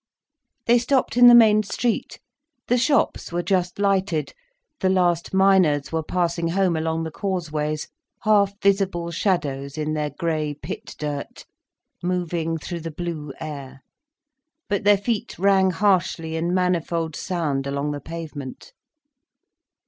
They 0.65 0.79
stopped 0.79 1.15
in 1.15 1.27
the 1.27 1.35
main 1.35 1.61
street. 1.61 2.19
The 2.69 2.77
shops 2.79 3.31
were 3.31 3.43
just 3.43 3.77
lighted, 3.77 4.33
the 4.79 4.89
last 4.89 5.31
miners 5.31 5.91
were 5.91 6.01
passing 6.01 6.47
home 6.47 6.75
along 6.75 7.03
the 7.03 7.11
causeways, 7.11 7.87
half 8.23 8.59
visible 8.63 9.11
shadows 9.11 9.77
in 9.77 9.93
their 9.93 10.09
grey 10.09 10.55
pit 10.55 10.95
dirt, 10.97 11.45
moving 12.01 12.57
through 12.57 12.79
the 12.81 12.89
blue 12.89 13.31
air. 13.39 13.83
But 14.67 14.85
their 14.85 14.97
feet 14.97 15.37
rang 15.37 15.69
harshly 15.69 16.35
in 16.35 16.51
manifold 16.51 17.15
sound, 17.15 17.67
along 17.67 17.91
the 17.91 18.01
pavement. 18.01 18.73